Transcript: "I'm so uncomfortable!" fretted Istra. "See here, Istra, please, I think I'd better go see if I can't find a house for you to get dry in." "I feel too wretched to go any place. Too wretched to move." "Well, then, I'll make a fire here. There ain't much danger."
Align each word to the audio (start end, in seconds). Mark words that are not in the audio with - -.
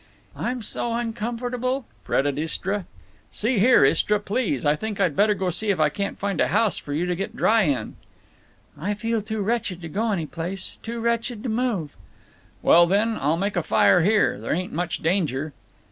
"I'm 0.35 0.63
so 0.63 0.95
uncomfortable!" 0.95 1.85
fretted 2.03 2.39
Istra. 2.39 2.87
"See 3.31 3.59
here, 3.59 3.85
Istra, 3.85 4.19
please, 4.19 4.65
I 4.65 4.75
think 4.75 4.99
I'd 4.99 5.15
better 5.15 5.35
go 5.35 5.51
see 5.51 5.69
if 5.69 5.79
I 5.79 5.89
can't 5.89 6.17
find 6.17 6.41
a 6.41 6.47
house 6.47 6.79
for 6.79 6.91
you 6.91 7.05
to 7.05 7.15
get 7.15 7.35
dry 7.35 7.65
in." 7.65 7.97
"I 8.79 8.95
feel 8.95 9.21
too 9.21 9.41
wretched 9.43 9.79
to 9.83 9.89
go 9.89 10.11
any 10.11 10.25
place. 10.25 10.77
Too 10.81 10.99
wretched 11.01 11.43
to 11.43 11.49
move." 11.49 11.95
"Well, 12.63 12.87
then, 12.87 13.15
I'll 13.21 13.37
make 13.37 13.55
a 13.55 13.61
fire 13.61 14.01
here. 14.01 14.39
There 14.39 14.51
ain't 14.53 14.73
much 14.73 15.03
danger." 15.03 15.53